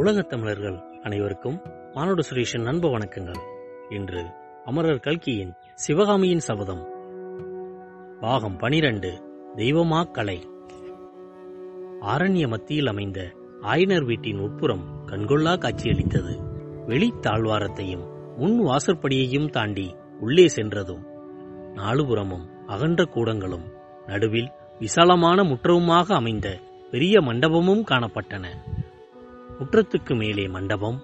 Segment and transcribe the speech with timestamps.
[0.00, 1.60] உலகத் தமிழர்கள் அனைவருக்கும்
[1.92, 3.38] மானுட சுரேஷன் அன்பு வணக்கங்கள்.
[3.88, 4.24] இன்று
[4.64, 6.88] அமரர் கல்கியின் சிவகாமியின் சபதம்.
[8.20, 9.22] பாகம் பனிரண்டு
[9.56, 10.48] தெய்வமா கலை.
[12.00, 13.32] ஆரண்ய மத்தியில் அமைந்த
[13.62, 16.36] ஆயனர் வீட்டின் உட்புறம் கண்கொள்ளா காட்சியளித்தது.
[16.86, 21.06] வெளித் தாழ்வாரத்தையும் முன் வாசற்படியையும் தாண்டி உள்ளே சென்றதும்
[21.74, 23.72] நாலுபுறமும் அகன்ற கூடங்களும்
[24.06, 26.58] நடுவில் விசாலமான முற்றவுமாக அமைந்த
[26.90, 28.46] பெரிய மண்டபமும் காணப்பட்டன.
[29.60, 31.02] முற்றத்துக்கு மேலே மண்டபம்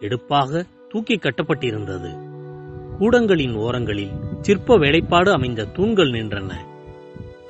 [0.00, 2.30] எடுப்பாக தூக்கி கட்டப்பட்டிருந்தது.
[2.98, 4.10] கூடங்களின் ஓரங்களில்
[4.40, 6.52] சிற்ப வேலைப்பாடு அமைந்த தூண்கள் நின்றன.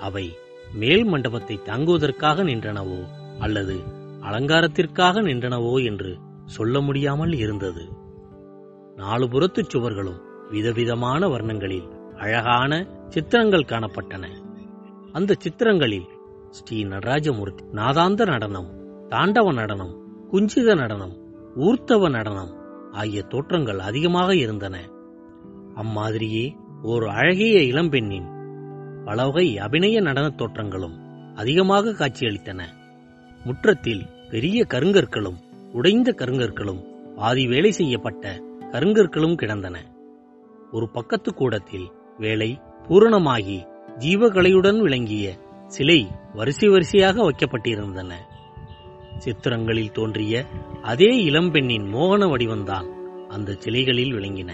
[0.01, 0.37] அவை
[0.75, 3.07] மேல் மண்டபத்தை தாங்குவதற்காக நின்றனவோ
[3.39, 3.77] அல்லது
[4.21, 7.89] அலங்காரத்திற்காக நின்றனவோ என்று சொல்ல முடியாமல் இருந்தது.
[8.97, 10.21] நாலுபுறத்துச் சுவர்களும்
[10.51, 14.25] விதவிதமான வர்ணங்களில் அழகான சித்திரங்கள் காணப்பட்டன.
[15.13, 16.07] அந்த சித்திரங்களில்
[16.51, 18.71] ஸ்ரீ நடராஜமூர்த்தி நாதாந்த நடனம்
[19.09, 20.02] தாண்டவ நடனம்
[20.33, 21.17] குஞ்சித நடனம்
[21.57, 22.57] ஊர்த்தவ நடனம்
[22.93, 24.79] ஆகிய தோற்றங்கள் அதிகமாக இருந்தன.
[25.75, 28.29] அம்மாதிரியே ஒரு அழகிய இளம்பெண்ணின்
[29.05, 30.97] பலவகை அபிநய நடனத் தோற்றங்களும்
[31.35, 32.63] அதிகமாக காட்சியளித்தன.
[33.45, 35.37] முற்றத்தில் பெரிய கருங்கற்களும்
[35.73, 39.95] உடைந்த கருங்கற்களும் பாதி வேலை செய்யப்பட்ட கருங்கற்களும் கிடந்தன.
[40.73, 43.67] ஒரு பக்கத்து கூடத்தில் வேலை பூரணமாகி
[43.99, 48.13] ஜீவகலையுடன் விளங்கிய சிலை வரிசை வரிசையாக வைக்கப்பட்டிருந்தன.
[49.19, 50.45] சித்திரங்களில் தோன்றிய
[50.83, 52.89] அதே இளம்பெண்ணின் மோகன வடிவம்தான்
[53.29, 54.53] அந்த சிலைகளில் விளங்கின.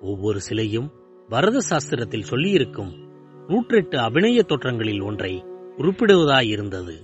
[0.00, 0.92] ஒவ்வொரு சிலையும்
[1.28, 2.92] பரத சாஸ்திரத்தில் சொல்லியிருக்கும்
[3.48, 5.44] நூற்றெட்டு அபிநய தோற்றங்களில் ஒன்றை
[5.76, 6.96] குறிப்பிடுவதாயிருந்தது.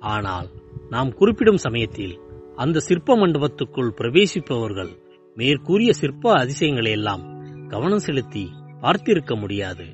[0.00, 0.48] ஆனால்
[0.90, 2.18] நாம் குறிப்பிடும் சமயத்தில்
[2.56, 4.92] அந்த சிற்ப மண்டபத்துக்குள் பிரவேசிப்பவர்கள்
[5.34, 7.22] மேற்கூறிய சிற்ப அதிசயங்களை எல்லாம்
[7.68, 8.50] கவனம் செலுத்தி
[8.80, 9.86] பார்த்திருக்க முடியாது.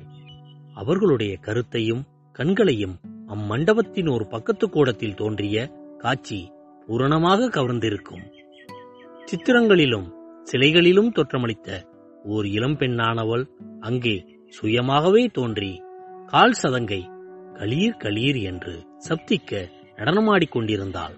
[0.73, 6.51] அவர்களுடைய கருத்தையும் கண்களையும் அம்மண்டபத்தின் ஒரு பக்கத்து கூடத்தில் தோன்றிய காட்சி
[6.87, 8.23] பூரணமாக கவர்ந்திருக்கும்.
[9.25, 10.07] சித்திரங்களிலும்
[10.51, 11.69] சிலைகளிலும் தோற்றமளித்த
[12.23, 13.43] ஓர் இளம்பெண்ணானவள்
[13.79, 14.15] அங்கே
[14.55, 15.81] சுயமாகவே தோன்றி
[16.25, 17.01] கால் சதங்கை
[17.53, 18.73] களீர் களீர் என்று
[19.09, 21.15] சப்திக்க நடனமாடிக்கொண்டிருந்தாள்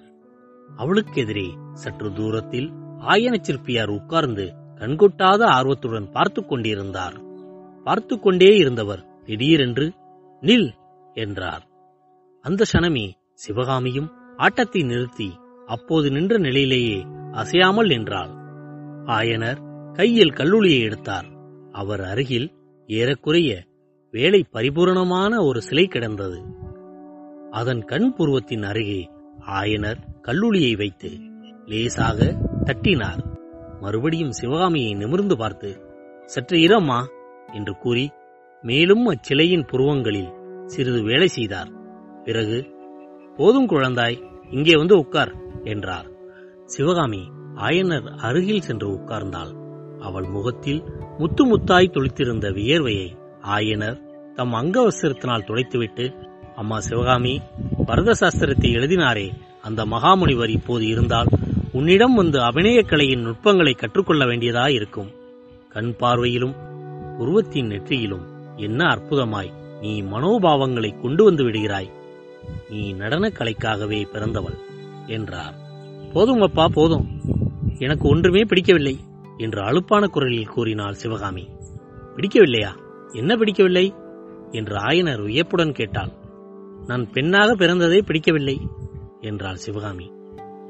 [0.75, 2.69] அவளுக்கு எதிரே சற்று தூரத்தில்
[3.07, 4.45] ஆயன சிற்பியார் உட்கார்ந்து
[4.79, 7.17] கண்கொட்டாத ஆர்வத்துடன் பார்த்துக் கொண்டிருந்தார்.
[7.83, 9.85] பார்த்து கொண்டே இருந்தவர் திடீரென்று
[10.41, 10.69] நில்
[11.13, 11.63] என்றார்.
[12.45, 15.31] அந்த சனமே சிவகாமியும் ஆட்டத்தை நிறுத்தி
[15.65, 18.31] அப்போது நின்ற நிலையிலேயே அசையாமல் நின்றாள்.
[19.05, 21.25] ஆயனர் கையில் கல்லுளியை எடுத்தார்.
[21.71, 22.51] அவர் அருகில்
[22.87, 23.63] ஏறக்குறைய
[24.11, 26.41] வேலை பரிபூரணமான ஒரு சிலை கிடந்தது.
[27.51, 29.09] அதன் கண் புருவத்தின் அருகே
[29.49, 31.11] ஆயனர் கல்லுளியை வைத்து
[31.65, 33.21] லேசாக தட்டினார்.
[33.81, 35.81] மறுபடியும் சிவகாமியை நிமிர்ந்து பார்த்து
[36.25, 37.05] சற்று இரம்மா
[37.53, 38.09] என்று கூறி
[38.61, 40.33] மேலும் அச்சிலையின் புருவங்களில்
[40.65, 41.67] சிறிது வேலை செய்தார்.
[42.23, 42.72] பிறகு
[43.37, 44.17] போதும் குழந்தாய்
[44.51, 45.31] இங்கே வந்து உட்கார்
[45.63, 46.07] என்றார்.
[46.65, 47.21] சிவகாமி
[47.55, 49.51] ஆயனர் அருகில் சென்று உட்கார்ந்தாள்.
[49.99, 50.81] அவள் முகத்தில்
[51.17, 53.09] முத்து முத்தாய் துளித்திருந்த வியர்வையை
[53.55, 53.97] ஆயனர்
[54.35, 56.05] தம் அங்கவஸ்திரத்தினால் துடைத்துவிட்டு
[56.55, 57.33] அம்மா சிவகாமி
[57.85, 59.27] பரத சாஸ்திரத்தை எழுதினாரே
[59.61, 61.29] அந்த மகாமுனிவர் இப்போது இருந்தால்
[61.71, 65.09] உன்னிடம் வந்து அபிநயக் கலையின் நுட்பங்களை கற்றுக்கொள்ள வேண்டியதாயிருக்கும்.
[65.69, 66.55] கண் பார்வையிலும்
[67.17, 68.25] உருவத்தின் நெற்றியிலும்
[68.57, 69.51] என்ன அற்புதமாய்
[69.81, 71.89] நீ மனோபாவங்களை கொண்டு வந்து விடுகிறாய்.
[72.69, 74.57] நீ நடனக் கலைக்காகவே பிறந்தவள்
[75.07, 75.55] என்றார்.
[76.13, 77.07] போதும் அப்பா போதும்.
[77.77, 78.99] எனக்கு ஒன்றுமே பிடிக்கவில்லை
[79.37, 81.49] என்று அலுப்பான குரலில் கூறினாள் சிவகாமி.
[82.15, 82.69] பிடிக்கவில்லையா?
[83.13, 83.93] என்ன பிடிக்கவில்லை?
[84.51, 86.09] என்று ஆயனர் வியப்புடன் கேட்டாள்.
[86.87, 88.67] நான் பெண்ணாக பிறந்ததே பிடிக்கவில்லை
[89.19, 90.11] என்றாள் சிவகாமி.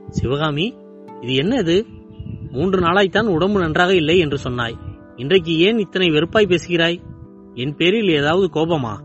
[0.10, 0.76] சிவகாமி
[1.22, 1.86] இது என்ன இது?
[2.52, 4.78] மூன்று நாளாய்த்தான் உடம்பு நன்றாக இல்லை என்று சொன்னாய்.
[5.16, 7.02] இன்றைக்கு ஏன் இத்தனை வெறுப்பாய் பேசுகிறாய்?
[7.54, 8.98] என் பேரில் ஏதாவது கோபமா?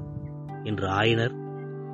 [0.65, 1.47] என்று ஆயனர்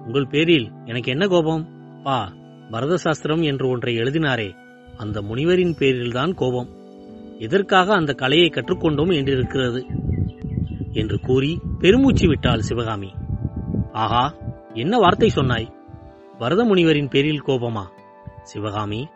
[0.04, 1.68] உங்கள் பேரில் எனக்கு என்ன கோபம்?
[2.02, 2.32] பா
[2.70, 4.54] பரத சாஸ்திரம் என்று ஒன்றை எழுதினாரே.
[4.96, 6.68] அந்த முனிவரின் பேரில்தான் கோபம்.
[7.38, 9.82] எதற்காக அந்த கலையை கற்றுக்கொண்டோம் என்றிருக்கிறது?
[10.92, 13.12] என்று கூறி பெருமூச்சு விட்டாள் சிவகாமி.
[13.92, 14.34] ஆஹா
[14.74, 15.72] என்ன வார்த்தை சொன்னாய்?
[16.38, 17.84] பரத முனிவரின் பேரில் கோபமா?
[18.42, 19.08] சிவகாமி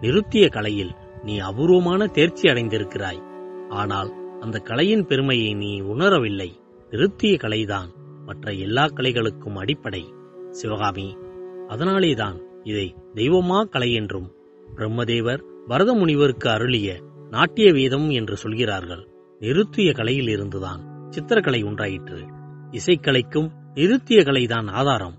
[0.00, 3.22] நிறுத்திய கலையில் நீ அபூர்வமான தேர்ச்சி அடைந்திருக்கிறாய்.
[3.68, 6.50] ஆனால் அந்த கலையின் பெருமையை நீ உணரவில்லை.
[6.90, 7.90] நிறுத்திய கலைதான்
[8.26, 10.14] மற்ற எல்லா கலைகளுக்கும் அடிப்படை.
[10.52, 11.16] சிவகாமி.
[11.68, 14.32] அதனாலேதான் இதை தெய்வமா கலை என்றும்
[14.76, 17.00] பிரம்மதேவர் பரத முனிவருக்கு அருளிய
[17.30, 19.08] நாட்டிய வேதம் என்று சொல்கிறார்கள்.
[19.38, 22.20] நிருத்திய கலையில் இருந்துதான் சித்திரக்கலை உண்டாயிற்று.
[22.70, 25.16] இசைக்கலைக்கும் நிருத்திய கலைதான் ஆதாரம்.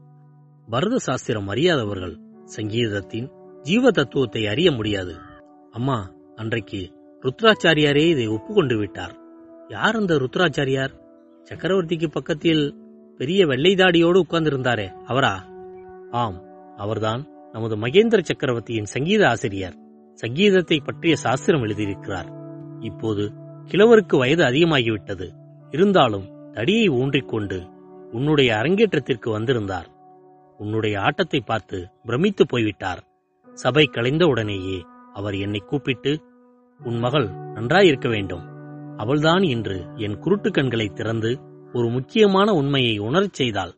[0.70, 3.32] பரத சாஸ்திரம் அறியாதவர்கள் சங்கீதத்தின்
[3.62, 5.16] ஜீவ தத்துவத்தை அறிய முடியாது.
[5.72, 6.82] அம்மா அன்றைக்கு
[7.22, 9.16] ருத்ராச்சாரியாரே இதை ஒப்புக்கொண்டு விட்டார்.
[9.70, 10.94] யார் அந்த ருத்ராச்சாரியார்?
[11.44, 12.64] சக்கரவர்த்திக்கு பக்கத்தில்
[13.18, 15.46] பெரிய வெள்ளை தாடியோடு உட்கார்ந்திருந்தாரே அவரா?
[16.12, 16.42] ஆம்
[16.78, 19.76] அவர்தான் நமது மகேந்திர சக்கரவர்த்தியின் சங்கீத ஆசிரியர்.
[20.14, 22.30] சங்கீதத்தை பற்றிய சாஸ்திரம் எழுதியிருக்கிறார்.
[22.80, 23.32] இப்போது
[23.66, 25.28] கிழவருக்கு வயது அதிகமாகிவிட்டது.
[25.72, 27.72] இருந்தாலும் தடியை ஊன்றிக்கொண்டு
[28.12, 29.88] உன்னுடைய அரங்கேற்றத்திற்கு வந்திருந்தார்.
[30.58, 33.02] உன்னுடைய ஆட்டத்தை பார்த்து பிரமித்து போய்விட்டார்.
[33.54, 34.82] சபை கலைந்த உடனேயே
[35.14, 36.22] அவர் என்னை கூப்பிட்டு
[36.84, 38.44] உன் மகள் நன்றாயிருக்க வேண்டும்.
[38.98, 41.40] அவள்தான் இன்று என் குருட்டு கண்களை திறந்து
[41.74, 43.74] ஒரு முக்கியமான உண்மையை உணரச் செய்தாள்.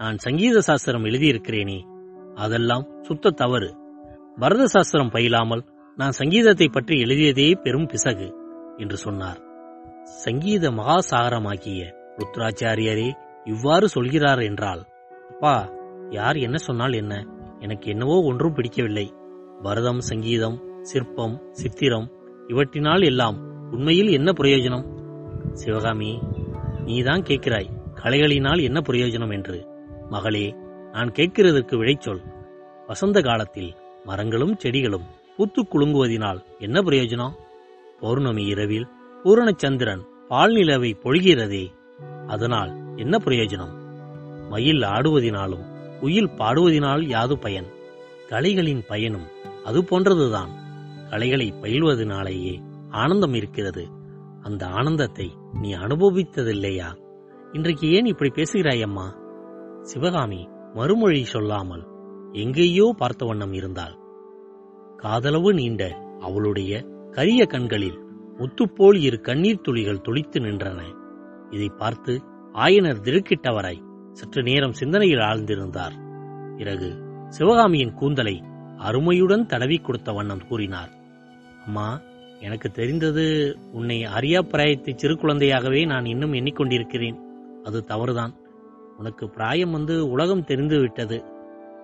[0.00, 1.78] நான் சங்கீத சாஸ்திரம் எழுதியிருக்கிறேனே
[2.36, 3.70] அதெல்லாம் சுத்த தவறு.
[4.40, 5.62] பரத சாஸ்திரம் பயிலாமல்
[5.98, 8.28] நான் சங்கீதத்தை பற்றி எழுதியதே பெரும் பிசகு
[8.78, 9.40] என்று சொன்னார்.
[10.24, 11.82] சங்கீத மகாசாகரமாகிய
[12.18, 13.08] ருத்ராச்சாரியரே
[13.46, 14.82] இவ்வாறு சொல்கிறார் என்றால்
[15.30, 15.54] அப்பா
[16.10, 17.14] யார் என்ன சொன்னால் என்ன?
[17.60, 19.06] எனக்கு என்னவோ ஒன்றும் பிடிக்கவில்லை.
[19.64, 22.08] பரதம் சங்கீதம் சிற்பம் சித்திரம்
[22.48, 23.38] இவற்றினால் எல்லாம்
[23.70, 24.86] உண்மையில் என்ன பிரயோஜனம்?
[25.52, 26.10] சிவகாமி
[26.86, 27.70] நீதான் கேட்கிறாய்.
[27.94, 29.58] கலைகளினால் என்ன பிரயோஜனம் என்று?
[30.10, 30.54] மகளே
[30.92, 32.20] நான் கேட்கிறதற்கு விழைச்சொல்
[32.86, 33.70] வசந்த காலத்தில்
[34.04, 35.06] மரங்களும் செடிகளும்
[35.36, 37.34] பூத்து குலுங்குவதினால் என்ன பிரயோஜனம்?
[38.00, 38.86] பௌர்ணமி இரவில்
[39.24, 41.64] பூரணச்சந்திரன் பால் நிலவை பொழிகிறதே
[42.26, 43.74] அதனால் என்ன பிரயோஜனம்?
[44.50, 45.64] மயில் ஆடுவதினாலும்
[46.00, 47.68] உயில் பாடுவதினால் யாது பயன்?
[48.28, 49.26] கலைகளின் பயனும்
[49.64, 50.52] அது போன்றதுதான்.
[51.10, 52.54] கலைகளை பயில்வதனாலேயே
[52.90, 53.84] ஆனந்தம் இருக்கிறது.
[54.42, 55.28] அந்த ஆனந்தத்தை
[55.60, 56.88] நீ அனுபவித்ததில்லையா?
[57.52, 59.06] இன்றைக்கு ஏன் இப்படி பேசுகிறாய் அம்மா
[59.82, 61.84] சிவகாமி மறுமொழி சொல்லாமல்
[62.32, 63.94] எங்கேயோ பார்த்த வண்ணம் இருந்தாள்.
[64.96, 65.82] காதளவு நீண்ட
[66.20, 66.72] அவளுடைய
[67.10, 67.98] கரிய கண்களில்
[68.38, 70.80] முத்துப்போல் இரு கண்ணீர் துளிகள் துளித்து நின்றன.
[71.50, 72.14] இதை பார்த்து
[72.54, 75.96] ஆயனர் திருக்கிட்டவராய் சற்று நேரம் சிந்தனையில் ஆழ்ந்திருந்தார்.
[76.56, 76.90] பிறகு
[77.28, 78.36] சிவகாமியின் கூந்தலை
[78.76, 80.92] அருமையுடன் தடவி கொடுத்த வண்ணம் கூறினார்.
[81.66, 82.00] அம்மா
[82.40, 87.18] எனக்கு தெரிந்தது உன்னை அரியா பிராயத்தை சிறு குழந்தையாகவே நான் இன்னும் எண்ணிக்கொண்டிருக்கிறேன்.
[87.64, 88.34] அது தவறுதான்.
[88.96, 91.24] உனக்கு பிராயம் வந்து உலகம் தெரிந்து விட்டது.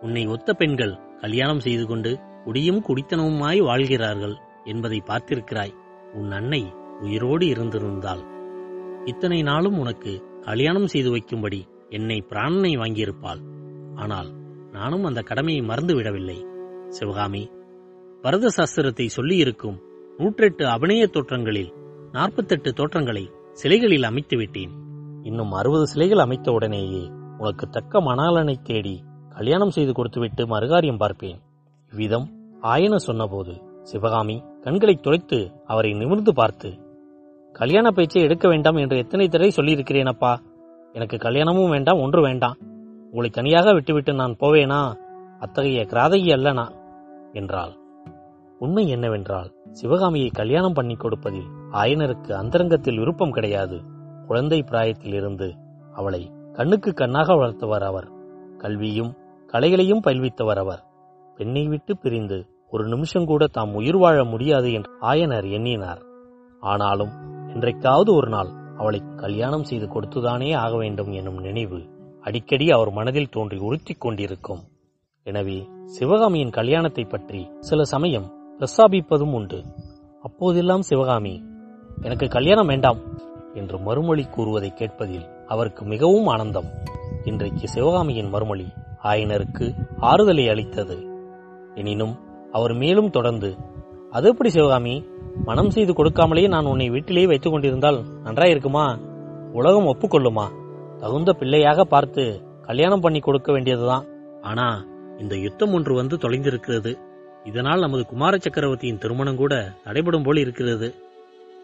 [0.01, 5.75] உன்னை ஒத்த பெண்கள் கல்யாணம் செய்து கொண்டு குடியும் குடித்தனவுமாய் வாழ்கிறார்கள் என்பதை பார்த்திருக்கிறாய்.
[6.13, 6.63] உன் அன்னை
[7.01, 8.23] உயிரோடு இருந்திருந்தாள்.
[9.05, 13.41] இத்தனை நாளும் உனக்கு கல்யாணம் செய்து வைக்கும்படி என்னை பிராணனை வாங்கியிருப்பாள்.
[13.95, 14.31] ஆனால்
[14.73, 16.45] நானும் அந்த கடமையை மறந்து விடவில்லை
[16.89, 17.51] சிவகாமி
[18.23, 19.79] பரத சாஸ்திரத்தை சொல்லியிருக்கும்
[20.19, 21.73] நூற்றெட்டு அபிநய தோற்றங்களில்
[22.13, 23.31] நாற்பத்தெட்டு தோற்றங்களை
[23.63, 24.71] சிலைகளில் அமைத்து விட்டேன்
[25.23, 31.41] இன்னும் அறுபது சிலைகள் அமைத்த உடனேயே உனக்கு தக்க மணாலனை தேடி கல்யாணம் செய்து கொடுத்துவிட்டு மறுகாரியம் பார்ப்பேன்.
[31.91, 32.31] இவ்விதம்
[32.63, 36.79] ஆயன சொன்னபோது சிவகாமி கண்களை துளைத்து அவரை நிமிர்ந்து பார்த்து
[37.53, 40.41] கல்யாண பேச்சை எடுக்க வேண்டாம் என்று எத்தனை தடவை சொல்லியிருக்கிறேன் அப்பா.
[40.93, 42.57] எனக்கு கல்யாணமும் வேண்டாம் ஒன்று வேண்டாம்.
[43.05, 44.95] உங்களை தனியாக விட்டுவிட்டு நான் போவேனா?
[45.39, 46.67] அத்தகைய கிராதகி அல்லனா?
[47.33, 47.81] என்றாள்.
[48.65, 51.49] உண்மை என்னவென்றால் சிவகாமியை கல்யாணம் பண்ணி கொடுப்பதில்
[51.81, 53.79] ஆயனருக்கு அந்தரங்கத்தில் விருப்பம் கிடையாது.
[54.29, 55.49] குழந்தை பிராயத்தில் இருந்து
[55.95, 56.23] அவளை
[56.53, 58.09] கண்ணுக்கு கண்ணாக வளர்த்தவர் அவர்.
[58.59, 59.13] கல்வியும்
[59.49, 60.83] கலைகளையும் பயில்வித்தவர் அவர்.
[61.39, 62.39] பெண்ணை விட்டு பிரிந்து
[62.71, 66.03] ஒரு நிமிஷம் கூட தாம் உயிர் வாழ முடியாது என்று ஆயனர் எண்ணினார்.
[66.63, 67.13] ஆனாலும்
[67.55, 68.51] இன்றைக்காவது ஒரு நாள்
[68.81, 71.81] அவளை கல்யாணம் செய்து கொடுத்துதானே ஆக வேண்டும் எனும் நினைவு
[72.25, 74.63] அடிக்கடி அவர் மனதில் தோன்றி உறுத்திக் கொண்டிருக்கும்.
[75.27, 75.59] எனவே
[75.97, 79.63] சிவகாமியின் கல்யாணத்தை பற்றி சில சமயம் பிரஸ்தாபிப்பதும் உண்டு.
[80.23, 81.45] அப்போதெல்லாம் சிவகாமி
[82.01, 82.99] எனக்கு கல்யாணம் வேண்டாம்
[83.55, 86.65] என்று மறுமொழி கூறுவதை கேட்பதில் அவருக்கு மிகவும் ஆனந்தம்.
[87.25, 88.67] இன்றைக்கு சிவகாமியின் மறுமொழி
[89.03, 91.07] ஆயனருக்கு ஆறுதலை அளித்தது.
[91.75, 92.19] எனினும்
[92.53, 93.57] அவர் மேலும் தொடர்ந்து
[94.11, 95.05] அது எப்படி சிவகாமி
[95.45, 99.01] மனம் செய்து கொடுக்காமலேயே நான் உன்னை வீட்டிலேயே வைத்துக் கொண்டிருந்தால் நன்றாயிருக்குமா?
[99.53, 100.47] உலகம் ஒப்புக்கொள்ளுமா?
[100.97, 104.07] தகுந்த பிள்ளையாக பார்த்து கல்யாணம் பண்ணி கொடுக்க வேண்டியதுதான்.
[104.41, 104.85] ஆனா
[105.19, 107.11] இந்த யுத்தம் ஒன்று வந்து தொலைந்திருக்கிறது.
[107.45, 110.95] இதனால் நமது குமார சக்கரவர்த்தியின் திருமணம் கூட தடைபடும் போல் இருக்கிறது.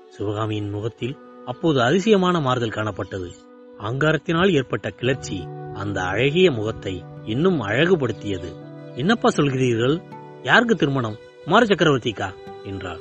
[0.08, 1.16] சிவகாமியின் முகத்தில்
[1.46, 3.30] அப்போது அதிசயமான மாறுதல் காணப்பட்டது.
[3.78, 8.52] ஆங்காரத்தினால் ஏற்பட்ட கிளர்ச்சி அந்த அழகிய முகத்தை இன்னும் அழகுபடுத்தியது.
[8.96, 10.02] என்னப்பா சொல்கிறீர்கள்?
[10.42, 11.16] யாருக்கு திருமணம்?
[11.44, 12.34] குமார சக்கரவர்த்திக்கா?
[12.64, 13.00] என்றாள்.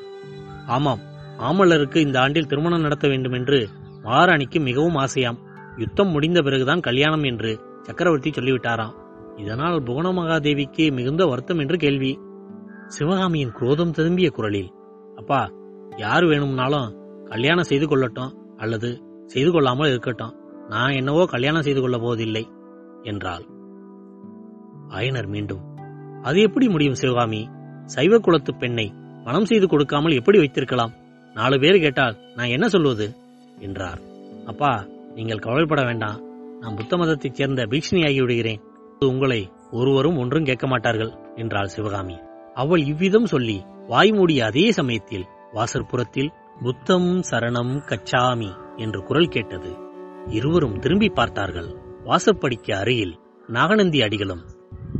[0.67, 0.99] ஆமாம்
[1.39, 3.69] ஆமல்லருக்கு இந்த ஆண்டில் திருமணம் நடத்த வேண்டும் என்று
[4.03, 5.37] மகாராணிக்கு மிகவும் ஆசையாம்.
[5.77, 8.93] யுத்தம் முடிந்த பிறகுதான் கல்யாணம் என்று சக்கரவர்த்தி சொல்லிவிட்டாராம்.
[9.37, 12.19] இதனால் புவனமகாதேவிக்கு மிகுந்த வருத்தம் என்று கேள்வி.
[12.87, 14.69] சிவகாமியின் குரோதம் திரும்பிய குரலில்
[15.15, 15.51] அப்பா
[15.97, 16.89] யார் வேணும்னாலும்
[17.25, 18.89] கல்யாணம் செய்து கொள்ளட்டும் அல்லது
[19.25, 20.35] செய்து கொள்ளாமல் இருக்கட்டும்.
[20.69, 22.43] நான் என்னவோ கல்யாணம் செய்து கொள்ள போவதில்லை
[23.03, 23.45] என்றாள்.
[24.89, 25.63] ஆயனர் மீண்டும்
[26.21, 27.49] அது எப்படி முடியும் சிவகாமி?
[27.85, 30.93] சைவ குலத்து பெண்ணை மனம் செய்து கொடுக்காமல் எப்படி வைத்திருக்கலாம்?
[31.33, 33.07] நாலு பேர் கேட்டால் நான் என்ன சொல்வது?
[33.59, 34.01] என்றார்.
[34.45, 36.21] அப்பா நீங்கள் கவலைப்பட வேண்டாம்.
[36.59, 38.63] நான் புத்த மதத்தைச் சேர்ந்த பீக்ஷணி ஆகிவிடுகிறேன்
[38.99, 42.17] உங்களை ஒருவரும் ஒன்றும் கேட்க மாட்டார்கள் என்றாள் சிவகாமி.
[42.57, 46.31] அவள் இவ்விதம் சொல்லி வாய் மூடிய அதே சமயத்தில் வாசற்புறத்தில்
[46.63, 49.75] புத்தம் சரணம் கச்சாமி என்று குரல் கேட்டது.
[50.25, 51.75] இருவரும் திரும்பி பார்த்தார்கள்.
[52.03, 54.41] வாசற்படிக்கு அருகில் நாகநந்தி அடிகளும்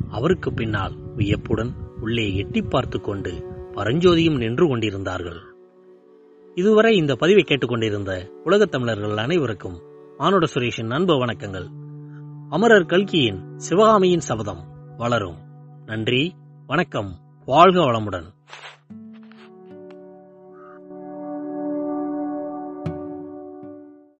[0.09, 3.31] அவருக்கு பின்னால் வியப்புடன் உள்ளே எட்டி பார்த்து கொண்டு
[3.71, 5.39] பரஞ்சோதியும் நின்று கொண்டிருந்தார்கள்.
[6.55, 9.81] இதுவரை இந்த பதிவை கேட்டுக்கொண்டிருந்த உலகத் தமிழர்கள் அனைவருக்கும்
[10.17, 11.67] மானுட சுரேஷின் அன்பு வணக்கங்கள்.
[12.49, 14.63] அமரர் கல்கியின் சிவகாமியின் சபதம்
[14.97, 15.37] வளரும்.
[15.85, 16.35] நன்றி
[16.67, 17.25] வணக்கம்.
[17.47, 18.33] வாழ்க வளமுடன்.